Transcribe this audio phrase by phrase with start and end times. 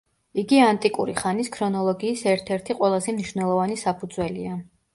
[0.43, 4.61] იგი ანტიკური ხანის ქრონოლოგიის ერთ-ერთი ყველაზე მნიშვნელოვანი საფუძველია.